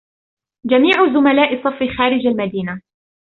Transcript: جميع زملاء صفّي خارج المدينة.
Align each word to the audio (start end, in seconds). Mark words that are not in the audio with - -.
جميع 0.65 1.13
زملاء 1.13 1.63
صفّي 1.63 1.97
خارج 1.97 2.27
المدينة. 2.27 2.81